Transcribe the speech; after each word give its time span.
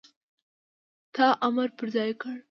تا 1.15 1.27
امر 1.47 1.69
پر 1.77 1.87
ځای 1.95 2.11
کړ، 2.21 2.35